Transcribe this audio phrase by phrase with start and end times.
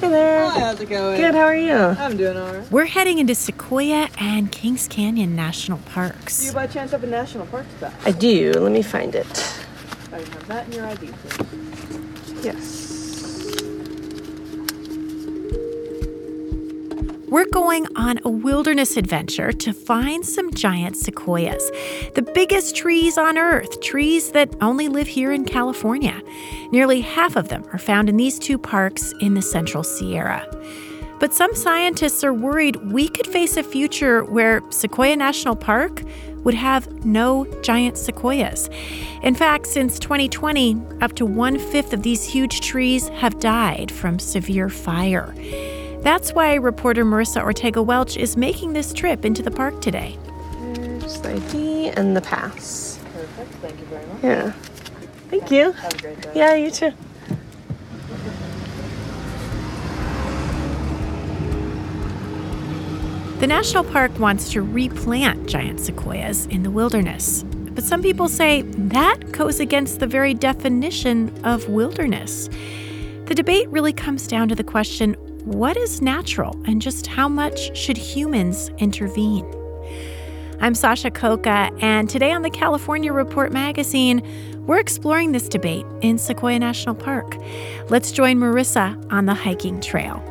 [0.00, 0.48] Hey there.
[0.48, 1.20] Hi, how's it going?
[1.20, 1.74] Good, how are you?
[1.74, 2.70] I'm doing alright.
[2.72, 6.40] We're heading into Sequoia and Kings Canyon National Parks.
[6.40, 7.92] Do you by chance have a national park back?
[8.06, 8.50] I do.
[8.52, 9.26] Let me find it.
[10.10, 12.44] I have that in your ID, please.
[12.44, 12.89] Yes.
[17.30, 21.70] We're going on a wilderness adventure to find some giant sequoias,
[22.16, 26.20] the biggest trees on Earth, trees that only live here in California.
[26.72, 30.44] Nearly half of them are found in these two parks in the Central Sierra.
[31.20, 36.02] But some scientists are worried we could face a future where Sequoia National Park
[36.38, 38.68] would have no giant sequoias.
[39.22, 44.18] In fact, since 2020, up to one fifth of these huge trees have died from
[44.18, 45.32] severe fire.
[46.02, 50.18] That's why reporter Marissa Ortega Welch is making this trip into the park today.
[50.74, 52.98] Here's the ID and the pass.
[53.12, 54.22] Perfect, thank you very much.
[54.22, 54.52] Yeah.
[55.28, 55.72] Thank you.
[55.72, 56.32] Have a great day.
[56.34, 56.92] Yeah, you too.
[63.40, 67.42] The national park wants to replant giant sequoias in the wilderness.
[67.42, 72.48] But some people say that goes against the very definition of wilderness.
[73.26, 75.14] The debate really comes down to the question
[75.44, 79.46] what is natural and just how much should humans intervene?
[80.60, 84.22] I'm Sasha Khokha, and today on the California Report magazine,
[84.66, 87.38] we're exploring this debate in Sequoia National Park.
[87.88, 90.22] Let's join Marissa on the hiking trail.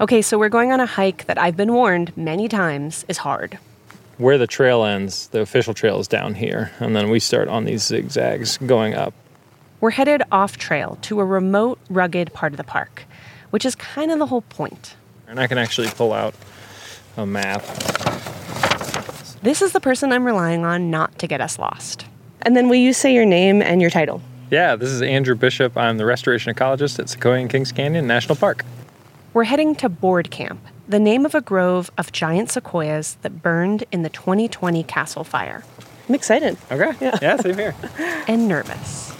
[0.00, 3.58] Okay, so we're going on a hike that I've been warned many times is hard.
[4.18, 7.64] where the trail ends, the official trail is down here, and then we start on
[7.64, 9.14] these zigzags going up.
[9.84, 13.04] We're headed off trail to a remote, rugged part of the park,
[13.50, 14.96] which is kind of the whole point.
[15.28, 16.34] And I can actually pull out
[17.18, 17.62] a map.
[19.42, 22.06] This is the person I'm relying on not to get us lost.
[22.40, 24.22] And then will you say your name and your title?
[24.50, 25.76] Yeah, this is Andrew Bishop.
[25.76, 28.64] I'm the restoration ecologist at Sequoia and Kings Canyon National Park.
[29.34, 33.84] We're heading to Board Camp, the name of a grove of giant sequoias that burned
[33.92, 35.62] in the 2020 Castle Fire.
[36.08, 36.96] I'm excited Okay.
[37.02, 37.74] Yeah, yeah same here.
[38.26, 39.13] and nervous.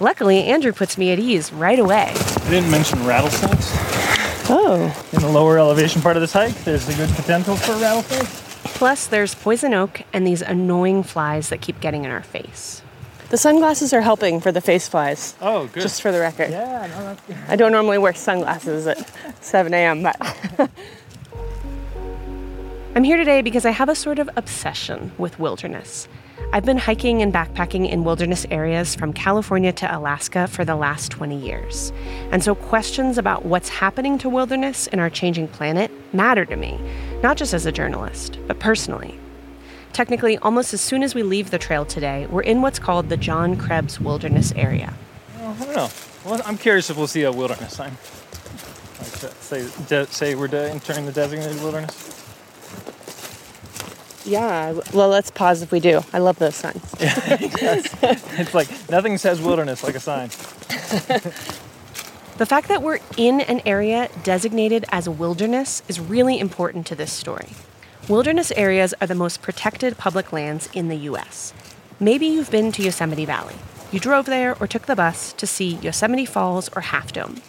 [0.00, 2.12] Luckily, Andrew puts me at ease right away.
[2.16, 3.70] I didn't mention rattlesnakes.
[4.48, 5.08] Oh.
[5.12, 8.46] In the lower elevation part of this hike, there's a good potential for rattlesnakes.
[8.76, 12.80] Plus, there's poison oak and these annoying flies that keep getting in our face.
[13.28, 15.82] The sunglasses are helping for the face flies, Oh, good.
[15.82, 16.50] just for the record.
[16.50, 17.36] yeah, no, that's good.
[17.46, 19.08] I don't normally wear sunglasses at
[19.44, 20.16] 7 a.m., but.
[22.96, 26.08] I'm here today because I have a sort of obsession with wilderness.
[26.52, 31.12] I've been hiking and backpacking in wilderness areas from California to Alaska for the last
[31.12, 31.92] 20 years.
[32.32, 36.80] And so questions about what's happening to wilderness in our changing planet matter to me,
[37.22, 39.18] not just as a journalist, but personally.
[39.92, 43.16] Technically, almost as soon as we leave the trail today, we're in what's called the
[43.16, 44.94] John Krebs Wilderness Area.
[45.38, 45.90] Well, I don't know.
[46.24, 47.92] Well, I'm curious if we'll see a wilderness sign.
[48.98, 52.19] Like say, de- say we're de- entering the designated wilderness.
[54.24, 56.02] Yeah, well, let's pause if we do.
[56.12, 56.94] I love those signs.
[57.00, 60.28] It's like nothing says wilderness like a sign.
[62.38, 66.94] The fact that we're in an area designated as a wilderness is really important to
[66.94, 67.48] this story.
[68.08, 71.52] Wilderness areas are the most protected public lands in the US.
[71.98, 73.56] Maybe you've been to Yosemite Valley.
[73.92, 77.42] You drove there or took the bus to see Yosemite Falls or Half Dome.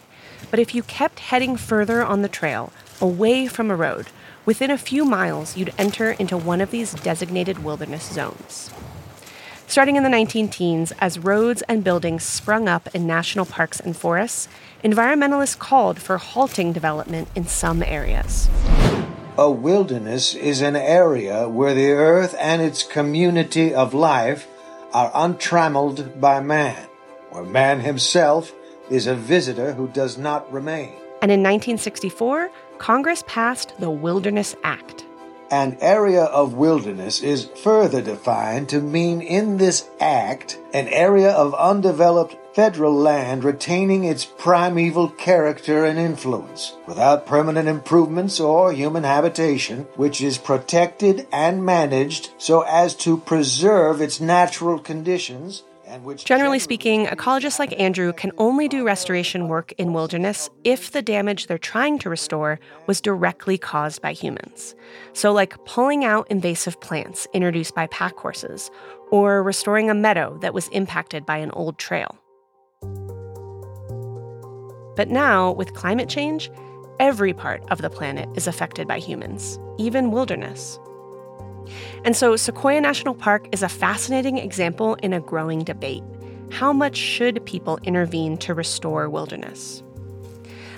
[0.49, 4.07] But if you kept heading further on the trail, away from a road,
[4.45, 8.71] within a few miles you'd enter into one of these designated wilderness zones.
[9.67, 13.95] Starting in the 19 teens, as roads and buildings sprung up in national parks and
[13.95, 14.49] forests,
[14.83, 18.49] environmentalists called for halting development in some areas.
[19.37, 24.45] A wilderness is an area where the earth and its community of life
[24.93, 26.85] are untrammeled by man,
[27.29, 28.53] where man himself
[28.89, 30.91] is a visitor who does not remain.
[31.21, 32.51] And in 1964,
[32.81, 35.05] Congress passed the Wilderness Act.
[35.51, 41.53] An area of wilderness is further defined to mean in this act an area of
[41.53, 49.85] undeveloped federal land retaining its primeval character and influence, without permanent improvements or human habitation,
[49.95, 55.61] which is protected and managed so as to preserve its natural conditions.
[56.15, 61.47] Generally speaking, ecologists like Andrew can only do restoration work in wilderness if the damage
[61.47, 64.75] they're trying to restore was directly caused by humans.
[65.13, 68.71] So, like pulling out invasive plants introduced by pack horses,
[69.11, 72.17] or restoring a meadow that was impacted by an old trail.
[74.95, 76.49] But now, with climate change,
[76.99, 80.79] every part of the planet is affected by humans, even wilderness.
[82.03, 86.03] And so, Sequoia National Park is a fascinating example in a growing debate.
[86.51, 89.83] How much should people intervene to restore wilderness?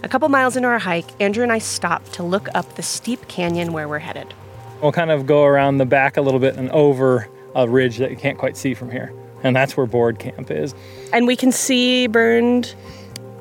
[0.04, 3.28] A couple miles into our hike, Andrew and I stopped to look up the steep
[3.28, 4.34] canyon where we're headed.
[4.82, 8.12] We'll kind of go around the back a little bit and over a ridge that
[8.12, 9.14] you can't quite see from here.
[9.44, 10.76] And that's where board camp is.
[11.14, 12.76] And we can see burned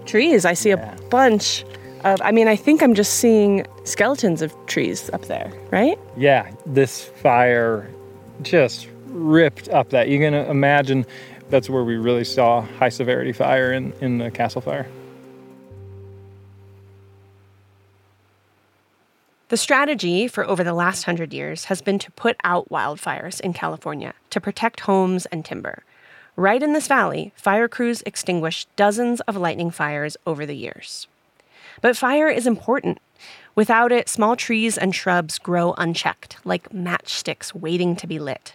[0.07, 0.45] trees.
[0.45, 1.65] I see a bunch
[2.05, 5.99] of, I mean, I think I'm just seeing skeletons of trees up there, right?
[6.17, 7.89] Yeah, this fire
[8.43, 10.09] just ripped up that.
[10.09, 11.07] You can imagine
[11.51, 14.87] that's where we really saw high severity fire in, in the castle fire.
[19.49, 23.53] The strategy for over the last hundred years has been to put out wildfires in
[23.53, 25.83] California to protect homes and timber.
[26.37, 31.07] Right in this valley, fire crews extinguished dozens of lightning fires over the years.
[31.83, 32.99] But fire is important.
[33.55, 38.55] Without it, small trees and shrubs grow unchecked, like matchsticks waiting to be lit.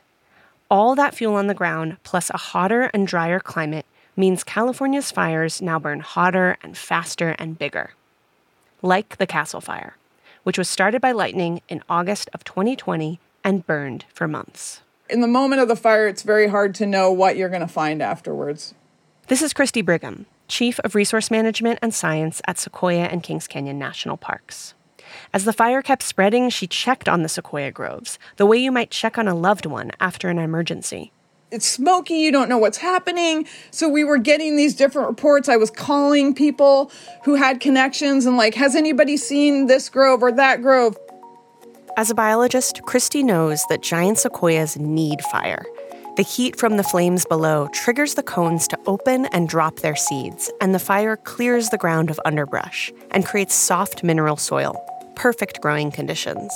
[0.72, 3.86] All that fuel on the ground, plus a hotter and drier climate,
[4.16, 7.92] means California's fires now burn hotter and faster and bigger.
[8.82, 9.96] Like the Castle Fire,
[10.44, 14.82] which was started by lightning in August of 2020 and burned for months.
[15.10, 17.68] In the moment of the fire, it's very hard to know what you're going to
[17.68, 18.74] find afterwards.
[19.28, 23.78] This is Christy Brigham, Chief of Resource Management and Science at Sequoia and Kings Canyon
[23.78, 24.74] National Parks.
[25.34, 28.92] As the fire kept spreading, she checked on the sequoia groves, the way you might
[28.92, 31.12] check on a loved one after an emergency.
[31.50, 33.48] It's smoky, you don't know what's happening.
[33.72, 35.48] So we were getting these different reports.
[35.48, 36.92] I was calling people
[37.24, 40.98] who had connections and, like, has anybody seen this grove or that grove?
[41.96, 45.66] As a biologist, Christy knows that giant sequoias need fire.
[46.18, 50.52] The heat from the flames below triggers the cones to open and drop their seeds,
[50.60, 54.84] and the fire clears the ground of underbrush and creates soft mineral soil,
[55.16, 56.52] perfect growing conditions.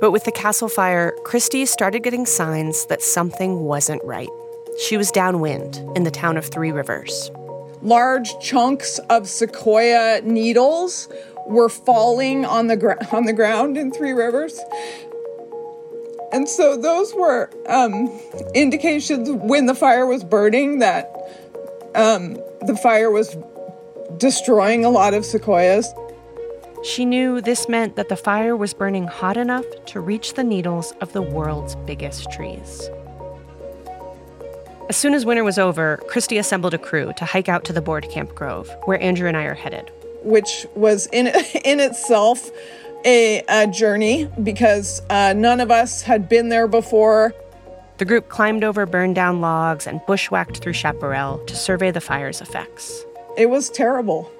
[0.00, 4.30] But with the castle fire, Christy started getting signs that something wasn't right.
[4.86, 7.30] She was downwind in the town of Three Rivers.
[7.82, 11.06] Large chunks of sequoia needles
[11.46, 14.58] were falling on the gr- on the ground in Three Rivers.
[16.32, 18.08] And so those were um,
[18.54, 21.10] indications when the fire was burning that
[21.94, 23.36] um, the fire was
[24.16, 25.92] destroying a lot of sequoias.
[26.82, 30.92] She knew this meant that the fire was burning hot enough to reach the needles
[31.00, 32.90] of the world's biggest trees.
[34.88, 37.80] As soon as winter was over, Christy assembled a crew to hike out to the
[37.80, 39.90] Board Camp Grove, where Andrew and I are headed.
[40.22, 41.26] Which was in
[41.64, 42.50] in itself
[43.04, 47.34] a, a journey because uh, none of us had been there before.
[47.98, 52.40] The group climbed over burned down logs and bushwhacked through chaparral to survey the fire's
[52.40, 53.04] effects.
[53.36, 54.30] It was terrible.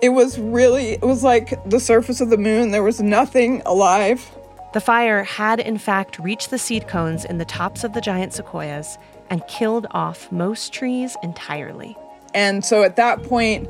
[0.00, 2.70] It was really, it was like the surface of the moon.
[2.70, 4.28] There was nothing alive.
[4.72, 8.32] The fire had, in fact, reached the seed cones in the tops of the giant
[8.32, 8.98] sequoias
[9.30, 11.96] and killed off most trees entirely.
[12.34, 13.68] And so at that point,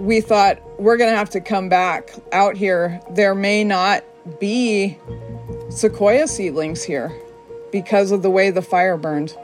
[0.00, 3.00] we thought we're going to have to come back out here.
[3.10, 4.02] There may not
[4.40, 4.98] be
[5.68, 7.12] sequoia seedlings here
[7.70, 9.36] because of the way the fire burned.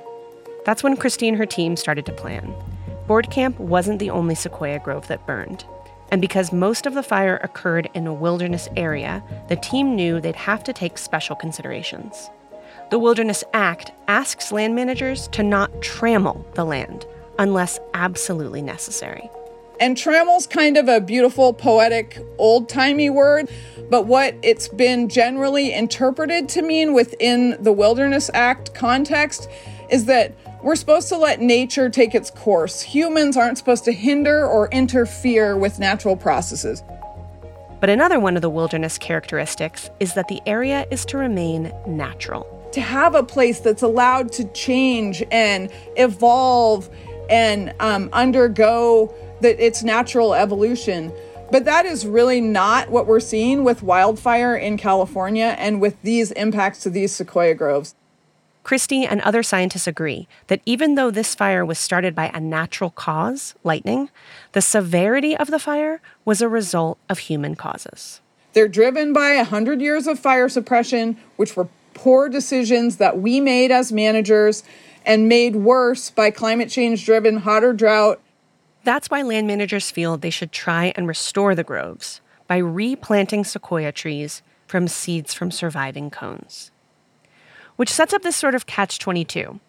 [0.65, 2.55] That's when Christine and her team started to plan.
[3.07, 5.65] Board Camp wasn't the only sequoia grove that burned.
[6.11, 10.37] And because most of the fire occurred in a wilderness area, the team knew they'd
[10.37, 12.31] have to take special considerations.
[12.91, 17.05] The Wilderness Act asks land managers to not trammel the land
[17.39, 19.29] unless absolutely necessary.
[19.79, 23.51] And trammel's kind of a beautiful, poetic, old timey word,
[23.91, 29.49] but what it's been generally interpreted to mean within the Wilderness Act context
[29.91, 32.81] is that we're supposed to let nature take its course.
[32.83, 36.83] Humans aren't supposed to hinder or interfere with natural processes.
[37.79, 42.47] But another one of the wilderness characteristics is that the area is to remain natural.
[42.73, 46.89] To have a place that's allowed to change and evolve
[47.29, 51.13] and um, undergo the, its natural evolution.
[51.51, 56.33] But that is really not what we're seeing with wildfire in California and with these
[56.33, 57.95] impacts to these sequoia groves.
[58.67, 62.91] Christy and other scientists agree that even though this fire was started by a natural
[62.91, 64.11] cause, lightning,
[64.53, 68.21] the severity of the fire was a result of human causes.
[68.55, 73.71] They're driven by 100 years of fire suppression, which were poor decisions that we made
[73.71, 74.65] as managers
[75.05, 78.21] and made worse by climate change driven hotter drought.
[78.87, 83.91] That's why land managers feel they should try and restore the groves by replanting sequoia
[83.91, 86.71] trees from seeds from surviving cones
[87.75, 89.61] which sets up this sort of catch 22.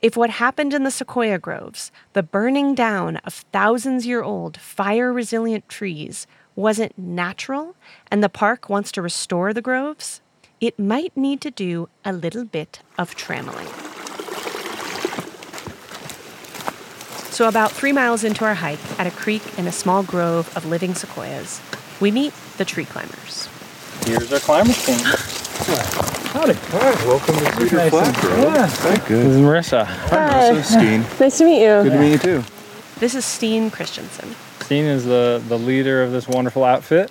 [0.00, 5.12] If what happened in the sequoia groves, the burning down of thousands year old fire
[5.12, 7.74] resilient trees, wasn't natural
[8.08, 10.20] and the park wants to restore the groves,
[10.60, 13.85] it might need to do a little bit of trammeling.
[17.36, 20.64] So, about three miles into our hike, at a creek in a small grove of
[20.64, 21.60] living sequoias,
[22.00, 23.46] we meet the tree climbers.
[24.06, 24.96] Here's our climber's team.
[26.32, 26.54] Howdy.
[26.54, 28.54] Hi, welcome to Cedar nice Flat and- Grove.
[28.54, 28.66] yeah.
[28.68, 29.16] Thank you.
[29.18, 29.84] This is Marissa.
[29.84, 30.16] Hi,
[30.50, 30.64] Marissa.
[30.64, 31.04] Steen.
[31.20, 31.82] Nice to meet you.
[31.82, 32.44] Good to meet you too.
[33.00, 34.34] This is Steen Christensen.
[34.60, 37.10] Steen is the, the leader of this wonderful outfit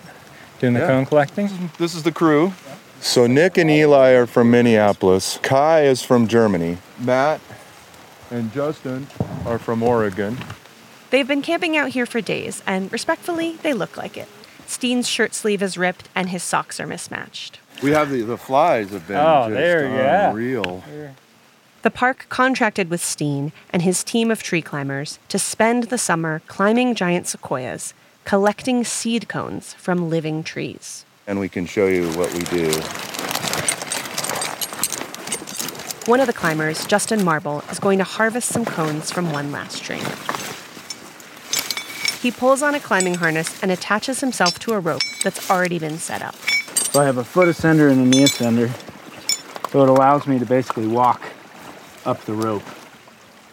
[0.57, 0.87] doing the Yeah.
[0.87, 1.69] cone collecting.
[1.77, 2.51] This is the crew.
[2.99, 5.37] So Nick and Eli are from Minneapolis.
[5.43, 6.79] Kai is from Germany.
[6.97, 7.41] Matt
[8.31, 9.07] and Justin
[9.45, 10.37] are from Oregon.
[11.09, 14.27] They've been camping out here for days, and respectfully, they look like it.
[14.67, 17.59] Steen's shirt sleeve is ripped and his socks are mismatched.
[17.83, 20.29] We have the, the flies have been Oh, just there, yeah.
[20.31, 20.83] unreal.
[21.83, 26.41] The park contracted with Steen and his team of tree climbers to spend the summer
[26.47, 31.05] climbing giant sequoias, collecting seed cones from living trees.
[31.27, 32.71] And we can show you what we do.
[36.05, 39.81] One of the climbers, Justin Marble, is going to harvest some cones from one last
[39.81, 40.01] tree.
[42.21, 45.97] He pulls on a climbing harness and attaches himself to a rope that's already been
[45.97, 46.35] set up.
[46.35, 48.69] So I have a foot ascender and a knee ascender.
[49.71, 51.23] So it allows me to basically walk
[52.05, 52.63] up the rope.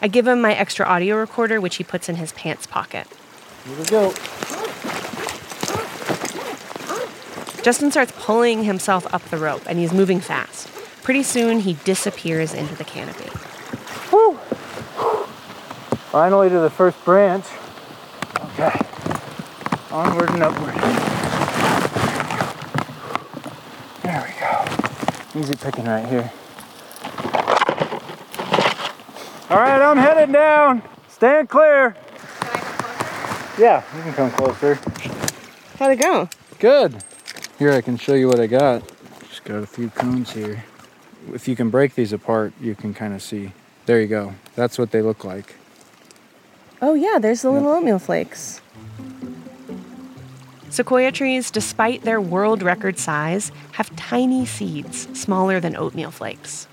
[0.03, 3.07] I give him my extra audio recorder, which he puts in his pants pocket.
[3.65, 4.11] Here we go.
[7.63, 10.69] Justin starts pulling himself up the rope and he's moving fast.
[11.03, 13.29] Pretty soon, he disappears into the canopy.
[14.13, 14.35] Woo!
[16.11, 17.45] Finally to the first branch.
[18.53, 18.71] Okay.
[19.91, 20.75] Onward and upward.
[24.03, 25.41] There we go.
[25.41, 26.33] Easy picking right here.
[29.51, 30.83] All right, I'm headed down.
[31.09, 31.97] Stand clear.
[33.59, 34.79] Yeah, you can come closer.
[35.79, 36.29] How'd it go?
[36.59, 37.03] Good.
[37.59, 38.83] Here, I can show you what I got.
[39.29, 40.65] Just got a few cones here.
[41.33, 43.53] If you can break these apart, you can kind of see.
[43.87, 44.35] There you go.
[44.55, 45.55] That's what they look like.
[46.81, 48.61] Oh yeah, there's the little oatmeal flakes.
[50.69, 56.67] Sequoia trees, despite their world record size, have tiny seeds smaller than oatmeal flakes.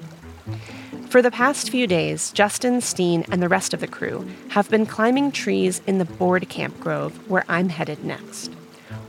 [1.10, 4.86] For the past few days, Justin, Steen, and the rest of the crew have been
[4.86, 8.52] climbing trees in the Board Camp Grove where I'm headed next.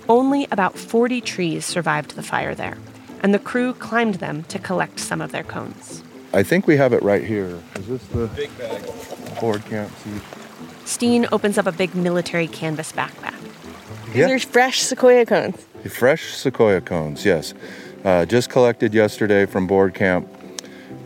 [0.08, 2.78] Only about 40 trees survived the fire there,
[3.20, 6.02] and the crew climbed them to collect some of their cones.
[6.32, 7.58] I think we have it right here.
[7.76, 8.82] Is this the big bag?
[9.40, 10.22] Board camp seed.
[10.84, 13.34] Steen opens up a big military canvas backpack.
[14.12, 15.64] These are fresh sequoia cones.
[15.88, 17.54] Fresh sequoia cones, yes.
[18.04, 20.28] Uh, just collected yesterday from board camp.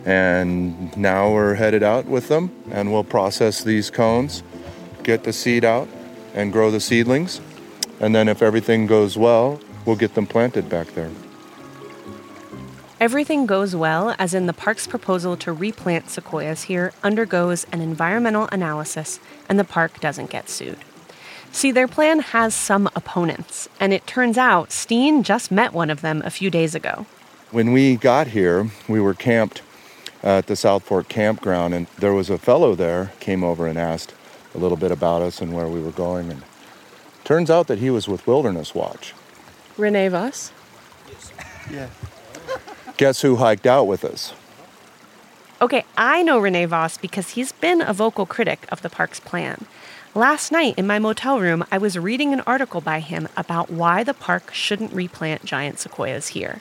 [0.06, 4.42] And now we're headed out with them and we'll process these cones,
[5.02, 5.88] get the seed out,
[6.35, 7.40] and grow the seedlings.
[8.00, 11.11] And then if everything goes well, we'll get them planted back there.
[13.04, 18.49] Everything goes well, as in the park's proposal to replant sequoias here undergoes an environmental
[18.50, 20.78] analysis and the park doesn't get sued.
[21.52, 26.00] See, their plan has some opponents, and it turns out Steen just met one of
[26.00, 27.04] them a few days ago.
[27.50, 29.61] When we got here, we were camped
[30.23, 33.78] uh, at the South Fork campground, and there was a fellow there came over and
[33.78, 34.14] asked
[34.54, 36.30] a little bit about us and where we were going.
[36.30, 36.42] And
[37.23, 39.12] Turns out that he was with Wilderness Watch.
[39.76, 40.52] Renee Voss?
[41.70, 41.88] Yeah.
[42.96, 44.34] Guess who hiked out with us?
[45.60, 49.66] Okay, I know Rene Voss because he's been a vocal critic of the park's plan.
[50.14, 54.04] Last night in my motel room, I was reading an article by him about why
[54.04, 56.60] the park shouldn't replant giant sequoias here.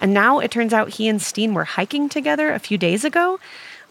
[0.00, 3.38] And now it turns out he and Steen were hiking together a few days ago,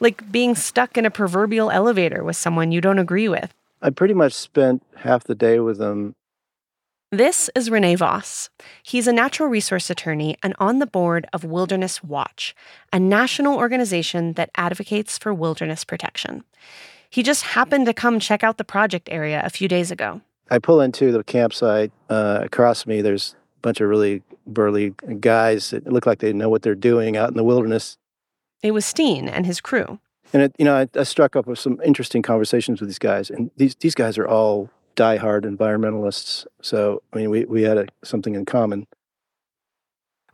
[0.02, 3.54] like being stuck in a proverbial elevator with someone you don't agree with.
[3.82, 6.16] I pretty much spent half the day with them.
[7.12, 8.52] This is Renee Voss.
[8.84, 12.54] He's a natural resource attorney and on the board of Wilderness Watch,
[12.94, 16.44] a national organization that advocates for wilderness protection.
[17.10, 20.22] He just happened to come check out the project area a few days ago.
[20.52, 21.92] I pull into the campsite.
[22.12, 26.50] Uh, across me, there's a bunch of really burly guys that look like they know
[26.50, 27.98] what they're doing out in the wilderness.
[28.62, 29.98] It was Steen and his crew.
[30.32, 33.32] And it, you know, I, I struck up with some interesting conversations with these guys,
[33.32, 34.70] and these these guys are all
[35.00, 36.46] diehard environmentalists.
[36.62, 38.86] So I mean, we we had a, something in common.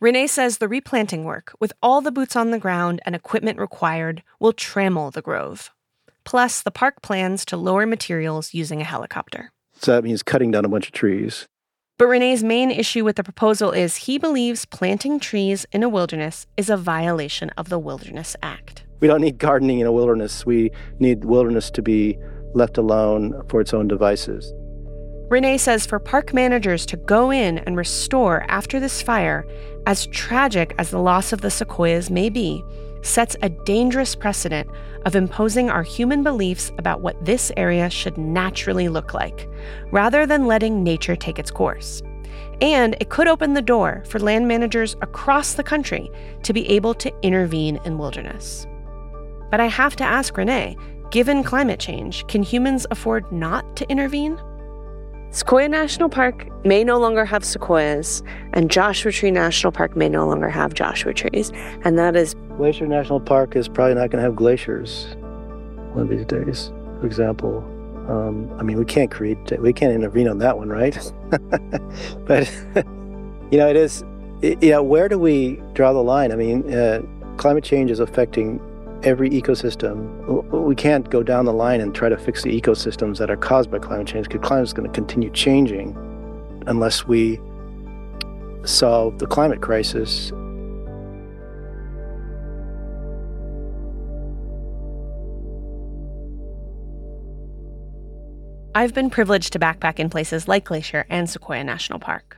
[0.02, 4.24] Renee says the replanting work, with all the boots on the ground and equipment required,
[4.40, 5.72] will trammel the grove.
[6.26, 9.52] Plus, the park plans to lower materials using a helicopter.
[9.76, 11.48] So that means cutting down a bunch of trees.
[11.98, 16.46] But Renee's main issue with the proposal is he believes planting trees in a wilderness
[16.58, 18.84] is a violation of the Wilderness Act.
[19.00, 20.46] We don't need gardening in a wilderness.
[20.46, 22.18] We need wilderness to be
[22.56, 24.54] left alone for its own devices.
[25.30, 29.46] Renee says for park managers to go in and restore after this fire,
[29.88, 32.64] as tragic as the loss of the sequoias may be,
[33.02, 34.70] sets a dangerous precedent
[35.06, 39.48] of imposing our human beliefs about what this area should naturally look like,
[39.92, 42.02] rather than letting nature take its course.
[42.62, 46.10] And it could open the door for land managers across the country
[46.44, 48.66] to be able to intervene in wilderness.
[49.52, 50.78] But I have to ask Renee
[51.12, 54.40] given climate change, can humans afford not to intervene?
[55.32, 60.26] Sequoia National Park may no longer have sequoias, and Joshua Tree National Park may no
[60.28, 61.52] longer have Joshua trees.
[61.84, 65.16] And that is Glacier National Park is probably not going to have glaciers
[65.92, 66.72] one of these days.
[67.02, 67.58] For example,
[68.08, 70.98] um, I mean, we can't create, we can't intervene on that one, right?
[72.26, 72.50] but
[73.52, 74.04] you know, it is.
[74.42, 76.32] It, you know, where do we draw the line?
[76.32, 77.02] I mean, uh,
[77.38, 78.60] climate change is affecting
[79.06, 80.26] every ecosystem.
[80.52, 83.72] We can't go down the line and try to fix the ecosystems that are caused
[83.72, 85.96] by climate change because climate is going to continue changing
[86.68, 87.40] unless we
[88.64, 90.32] solve the climate crisis.
[98.74, 102.38] I've been privileged to backpack in places like Glacier and Sequoia National Park.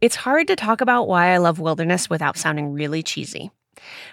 [0.00, 3.52] It's hard to talk about why I love wilderness without sounding really cheesy.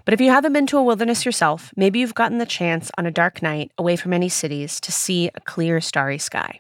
[0.06, 3.06] But if you haven't been to a wilderness yourself, maybe you've gotten the chance on
[3.06, 6.60] a dark night away from any cities to see a clear, starry sky.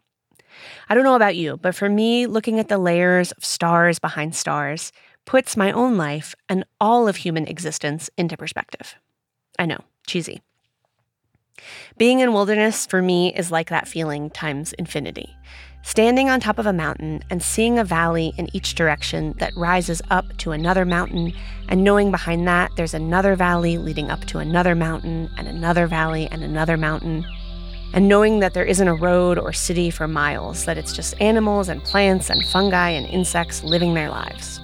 [0.90, 4.36] I don't know about you, but for me, looking at the layers of stars behind
[4.36, 4.92] stars
[5.26, 8.96] puts my own life and all of human existence into perspective.
[9.58, 10.42] I know, cheesy.
[11.98, 15.36] Being in wilderness for me is like that feeling times infinity.
[15.86, 20.02] Standing on top of a mountain and seeing a valley in each direction that rises
[20.10, 21.34] up to another mountain,
[21.68, 26.30] and knowing behind that there's another valley leading up to another mountain, and another valley,
[26.32, 27.26] and another mountain.
[27.94, 31.68] And knowing that there isn't a road or city for miles, that it's just animals
[31.68, 34.62] and plants and fungi and insects living their lives.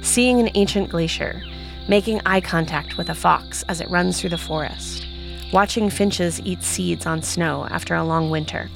[0.00, 1.42] Seeing an ancient glacier,
[1.86, 5.06] making eye contact with a fox as it runs through the forest,
[5.52, 8.70] watching finches eat seeds on snow after a long winter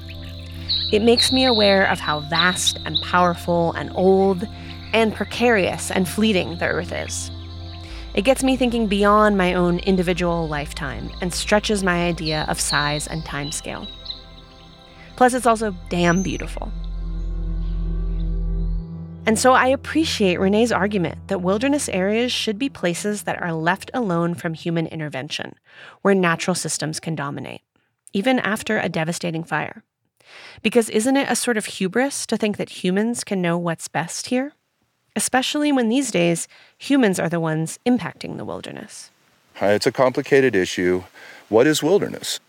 [0.92, 4.46] it makes me aware of how vast and powerful and old
[4.92, 7.30] and precarious and fleeting the Earth is.
[8.12, 13.06] It gets me thinking beyond my own individual lifetime and stretches my idea of size
[13.06, 13.88] and timescale.
[15.14, 16.72] Plus, it's also damn beautiful.
[19.26, 23.90] And so I appreciate Renee's argument that wilderness areas should be places that are left
[23.94, 25.54] alone from human intervention,
[26.02, 27.60] where natural systems can dominate,
[28.12, 29.84] even after a devastating fire.
[30.62, 34.26] Because isn't it a sort of hubris to think that humans can know what's best
[34.26, 34.52] here?
[35.16, 39.10] Especially when these days humans are the ones impacting the wilderness.
[39.60, 41.04] It's a complicated issue.
[41.48, 42.40] What is wilderness?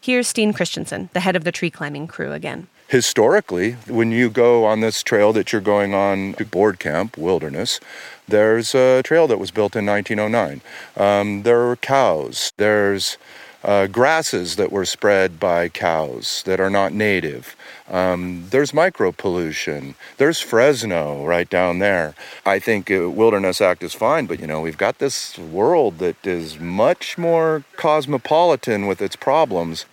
[0.00, 2.68] Here's Steen Christensen, the head of the tree climbing crew, again.
[2.88, 7.80] Historically, when you go on this trail that you're going on to Board Camp Wilderness,
[8.28, 10.60] there's a trail that was built in 1909.
[10.96, 12.52] Um, there are cows.
[12.56, 13.18] There's
[13.64, 17.56] uh, grasses that were spread by cows that are not native.
[17.88, 19.94] Um, there's micro pollution.
[20.18, 22.14] There's Fresno right down there.
[22.44, 26.26] I think uh, Wilderness Act is fine, but you know we've got this world that
[26.26, 29.86] is much more cosmopolitan with its problems.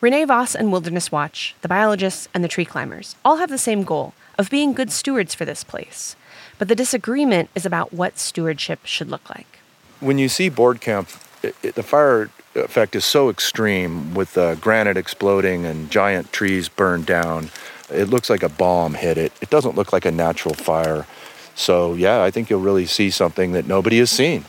[0.00, 3.82] Renee Voss and Wilderness Watch, the biologists and the tree climbers, all have the same
[3.82, 6.14] goal of being good stewards for this place.
[6.58, 9.58] But the disagreement is about what stewardship should look like.
[9.98, 11.08] When you see board camp,
[11.42, 16.68] it, it, the fire effect is so extreme with uh, granite exploding and giant trees
[16.68, 17.50] burned down.
[17.90, 19.32] It looks like a bomb hit it.
[19.40, 21.06] It doesn't look like a natural fire.
[21.54, 24.44] So, yeah, I think you'll really see something that nobody has seen.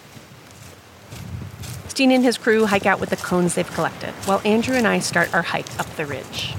[1.87, 4.99] Steen and his crew hike out with the cones they've collected, while Andrew and I
[4.99, 6.53] start our hike up the ridge.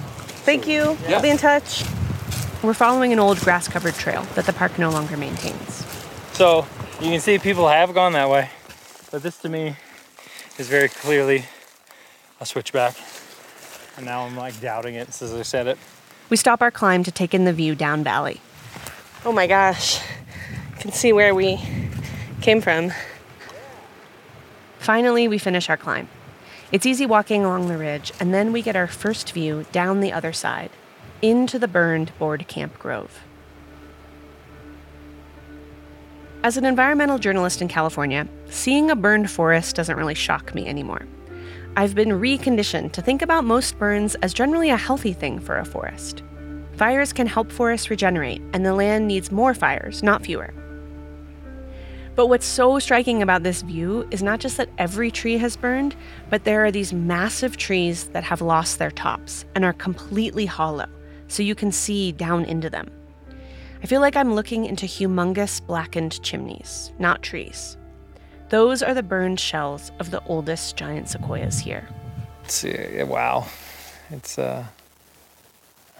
[0.45, 0.97] Thank you.
[1.03, 1.17] Yeah.
[1.17, 1.85] I'll be in touch.
[2.63, 5.87] We're following an old grass covered trail that the park no longer maintains.
[6.33, 6.67] So,
[7.01, 8.51] you can see people have gone that way,
[9.11, 9.77] but this to me
[10.61, 11.47] is very clearly
[12.39, 12.95] a switchback.
[13.97, 15.79] And now I'm like doubting it as I said it.
[16.29, 18.43] We stop our climb to take in the view down valley.
[19.25, 20.01] Oh my gosh,
[20.77, 21.59] I can see where we
[22.43, 22.93] came from.
[24.79, 26.09] Finally, we finish our climb.
[26.73, 30.13] It's easy walking along the ridge, and then we get our first view down the
[30.13, 30.71] other side,
[31.21, 33.21] into the burned board camp grove.
[36.43, 41.07] As an environmental journalist in California, seeing a burned forest doesn't really shock me anymore.
[41.77, 45.65] I've been reconditioned to think about most burns as generally a healthy thing for a
[45.65, 46.23] forest.
[46.77, 50.53] Fires can help forests regenerate, and the land needs more fires, not fewer.
[52.17, 55.95] But what's so striking about this view is not just that every tree has burned,
[56.29, 60.89] but there are these massive trees that have lost their tops and are completely hollow,
[61.29, 62.91] so you can see down into them.
[63.83, 67.79] I feel like I'm looking into humongous blackened chimneys, not trees.
[68.51, 71.89] Those are the burned shells of the oldest giant sequoias here.
[72.45, 73.47] It's, uh, wow.
[74.11, 74.65] It's, uh,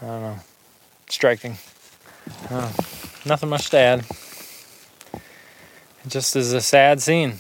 [0.03, 0.37] I don't know,
[1.09, 1.57] striking.
[2.51, 2.73] Uh,
[3.25, 4.05] nothing much to add.
[6.05, 7.35] It just is a sad scene.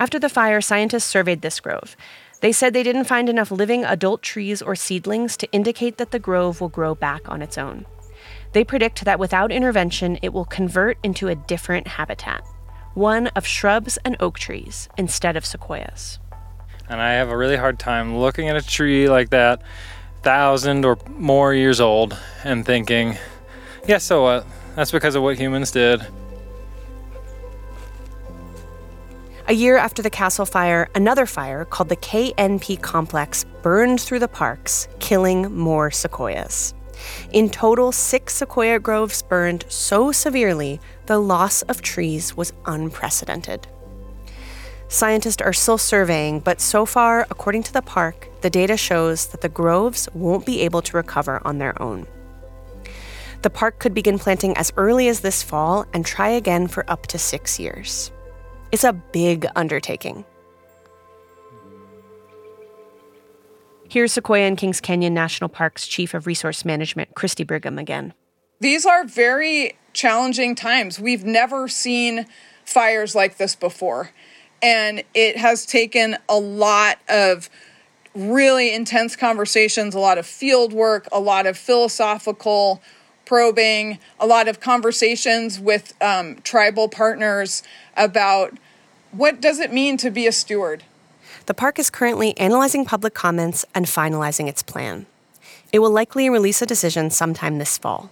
[0.00, 1.94] After the fire, scientists surveyed this grove.
[2.40, 6.18] They said they didn't find enough living adult trees or seedlings to indicate that the
[6.18, 7.86] grove will grow back on its own.
[8.52, 12.42] They predict that without intervention, it will convert into a different habitat,
[12.94, 16.18] one of shrubs and oak trees instead of sequoias.
[16.88, 19.62] And I have a really hard time looking at a tree like that,
[20.22, 23.16] thousand or more years old, and thinking,
[23.86, 24.46] yeah, so what?
[24.74, 26.06] That's because of what humans did.
[29.48, 34.28] A year after the castle fire, another fire called the KNP complex burned through the
[34.28, 36.74] parks, killing more sequoias.
[37.32, 43.66] In total, six sequoia groves burned so severely the loss of trees was unprecedented.
[44.88, 49.40] Scientists are still surveying, but so far, according to the park, the data shows that
[49.40, 52.06] the groves won't be able to recover on their own.
[53.40, 57.06] The park could begin planting as early as this fall and try again for up
[57.08, 58.12] to six years.
[58.70, 60.24] It's a big undertaking.
[63.88, 68.14] Here's Sequoia and Kings Canyon National Park's Chief of Resource Management, Christy Brigham, again.
[68.60, 70.98] These are very challenging times.
[70.98, 72.26] We've never seen
[72.64, 74.10] fires like this before.
[74.62, 77.50] And it has taken a lot of
[78.14, 82.82] really intense conversations, a lot of field work, a lot of philosophical
[83.24, 87.62] probing, a lot of conversations with um, tribal partners
[87.96, 88.52] about
[89.10, 90.84] what does it mean to be a steward.
[91.46, 95.06] The park is currently analyzing public comments and finalizing its plan.
[95.72, 98.10] It will likely release a decision sometime this fall.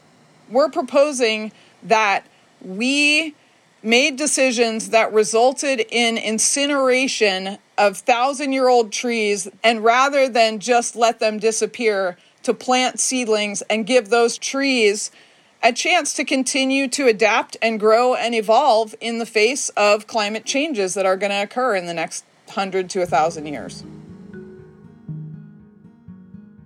[0.49, 2.27] We're proposing that
[2.61, 3.35] we
[3.83, 10.95] made decisions that resulted in incineration of thousand year old trees, and rather than just
[10.97, 15.11] let them disappear, to plant seedlings and give those trees
[15.63, 20.45] a chance to continue to adapt and grow and evolve in the face of climate
[20.47, 23.85] changes that are going to occur in the next 100 to 1,000 years.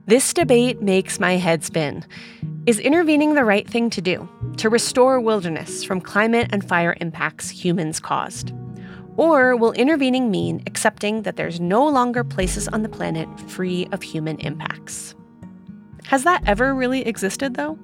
[0.07, 2.05] This debate makes my head spin.
[2.67, 7.51] Is intervening the right thing to do to restore wilderness from climate and fire impacts
[7.51, 8.55] humans caused?
[9.19, 14.03] Or will intervening mean accepting that there's no longer places on the planet free of
[14.03, 15.15] human impacts?
[16.07, 17.79] Has that ever really existed, though?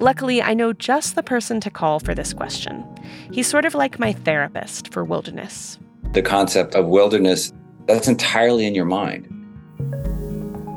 [0.00, 2.84] Luckily, I know just the person to call for this question.
[3.30, 5.78] He's sort of like my therapist for wilderness.
[6.14, 7.52] The concept of wilderness,
[7.86, 9.35] that's entirely in your mind.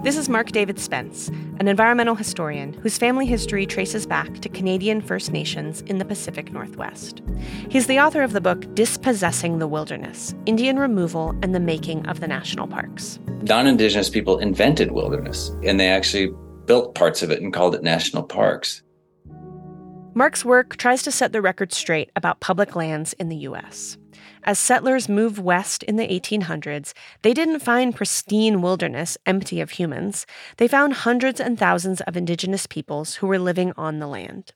[0.02, 1.28] This is Mark David Spence,
[1.60, 6.54] an environmental historian whose family history traces back to Canadian First Nations in the Pacific
[6.54, 7.22] Northwest.
[7.68, 12.22] He's the author of the book Dispossessing the Wilderness Indian Removal and the Making of
[12.22, 13.20] the National Parks.
[13.42, 16.34] Non Indigenous people invented wilderness, and they actually
[16.64, 18.82] built parts of it and called it national parks.
[20.14, 23.98] Mark's work tries to set the record straight about public lands in the U.S.
[24.44, 30.26] As settlers moved west in the 1800s, they didn't find pristine wilderness empty of humans.
[30.58, 34.54] They found hundreds and thousands of indigenous peoples who were living on the land.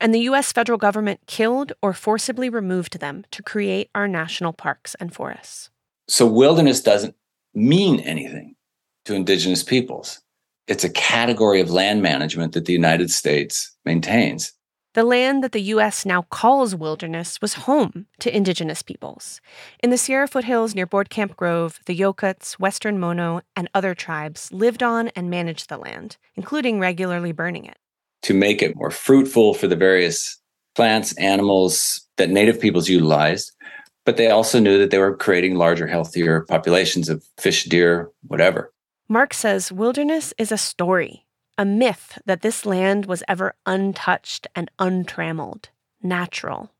[0.00, 0.52] And the U.S.
[0.52, 5.70] federal government killed or forcibly removed them to create our national parks and forests.
[6.08, 7.14] So, wilderness doesn't
[7.54, 8.56] mean anything
[9.04, 10.20] to indigenous peoples.
[10.66, 14.52] It's a category of land management that the United States maintains.
[14.98, 16.04] The land that the U.S.
[16.04, 19.40] now calls wilderness was home to indigenous peoples.
[19.80, 24.52] In the Sierra foothills near Board Camp Grove, the Yokuts, Western Mono, and other tribes
[24.52, 27.76] lived on and managed the land, including regularly burning it.
[28.22, 30.36] To make it more fruitful for the various
[30.74, 33.52] plants, animals that native peoples utilized,
[34.04, 38.72] but they also knew that they were creating larger, healthier populations of fish, deer, whatever.
[39.08, 41.24] Mark says wilderness is a story,
[41.58, 46.70] a myth that this land was ever untouched and untrammeled, natural.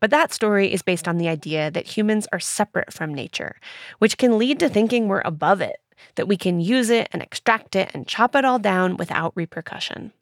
[0.00, 3.56] But that story is based on the idea that humans are separate from nature,
[3.98, 5.78] which can lead to thinking we're above it,
[6.16, 10.12] that we can use it and extract it and chop it all down without repercussion.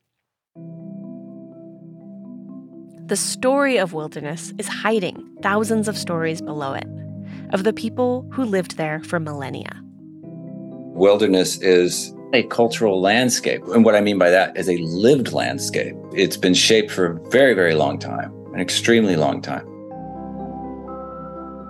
[3.06, 6.86] The story of wilderness is hiding thousands of stories below it,
[7.52, 9.80] of the people who lived there for millennia.
[10.94, 13.62] Wilderness is a cultural landscape.
[13.68, 15.94] And what I mean by that is a lived landscape.
[16.12, 19.66] It's been shaped for a very, very long time, an extremely long time.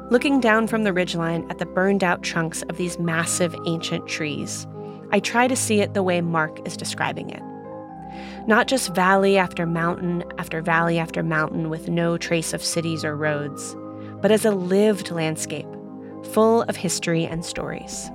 [0.09, 4.67] Looking down from the ridgeline at the burned out trunks of these massive ancient trees,
[5.11, 7.43] I try to see it the way Mark is describing it.
[8.47, 13.17] Not just valley after mountain after valley after mountain with no trace of cities or
[13.17, 13.77] roads,
[14.23, 15.67] but as a lived landscape,
[16.33, 18.09] full of history and stories.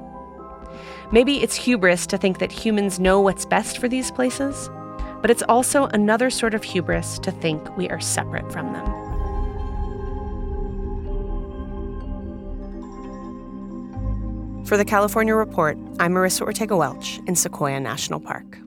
[1.14, 4.70] Maybe it's hubris to think that humans know what's best for these places,
[5.22, 8.86] but it's also another sort of hubris to think we are separate from them.
[14.66, 18.58] For the California Report, I'm Marissa Ortega Welch in Sequoia National Park.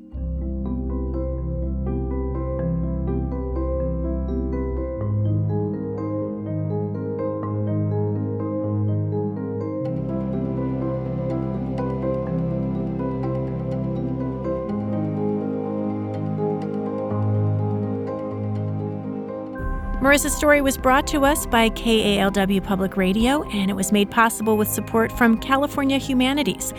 [20.14, 24.57] Marisa's story was brought to us by KALW Public Radio, and it was made possible
[24.57, 26.72] with support from California Humanities,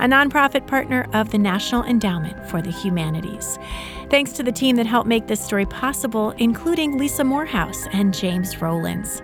[0.00, 3.60] a nonprofit partner of the National Endowment for the Humanities.
[4.10, 8.60] Thanks to the team that helped make this story possible, including Lisa Morehouse and James
[8.60, 9.22] Rowlands.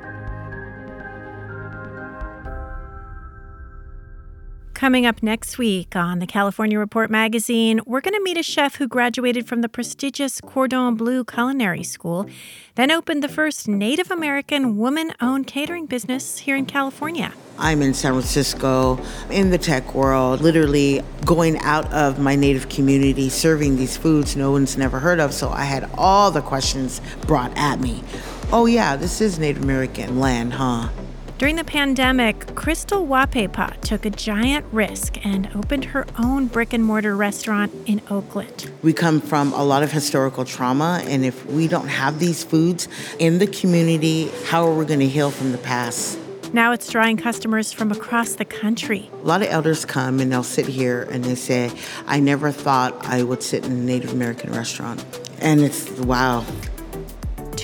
[4.87, 8.77] Coming up next week on the California Report magazine, we're going to meet a chef
[8.77, 12.31] who graduated from the prestigious Cordon Bleu Culinary School,
[12.77, 17.33] then opened the first Native American woman owned catering business here in California.
[17.59, 23.29] I'm in San Francisco in the tech world, literally going out of my native community,
[23.29, 25.35] serving these foods no one's never heard of.
[25.35, 28.05] So I had all the questions brought at me.
[28.53, 30.90] Oh, yeah, this is Native American land, huh?
[31.38, 36.83] During the pandemic, Crystal Wahpepah took a giant risk and opened her own brick and
[36.83, 38.70] mortar restaurant in Oakland.
[38.83, 42.88] We come from a lot of historical trauma, and if we don't have these foods
[43.18, 46.18] in the community, how are we going to heal from the past?
[46.55, 49.11] Now it's drawing customers from across the country.
[49.12, 51.70] A lot of elders come and they'll sit here and they say,
[52.07, 55.05] I never thought I would sit in a Native American restaurant.
[55.40, 56.46] And it's wow.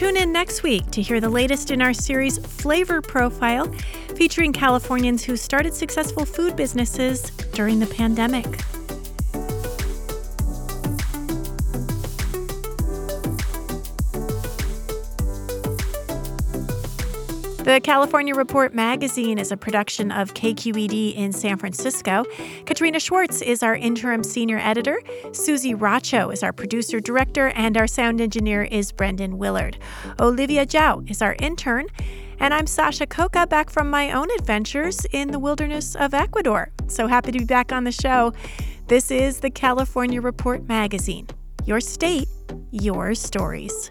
[0.03, 3.73] Tune in next week to hear the latest in our series Flavor Profile,
[4.17, 8.59] featuring Californians who started successful food businesses during the pandemic.
[17.73, 22.27] The California Report magazine is a production of KQED in San Francisco.
[22.67, 25.01] Katrina Schwartz is our interim senior editor.
[25.33, 29.79] Susie Racho is our producer director, and our sound engineer is Brendan Willard.
[30.21, 31.87] Olivia Zhao is our intern.
[32.41, 36.71] And I'm Sasha Khokha back from my own adventures in the wilderness of Ecuador.
[36.89, 38.35] So happy to be back on the show.
[38.89, 41.27] This is the California Report magazine.
[41.65, 42.29] Your state,
[42.71, 43.91] your stories.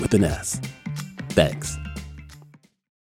[0.00, 0.60] with an S.
[1.30, 1.76] Thanks.